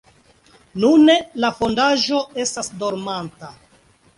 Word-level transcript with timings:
Nune, 0.85 1.17
la 1.45 1.51
fondaĵo 1.59 2.23
estas 2.45 2.73
dormanta. 2.85 3.53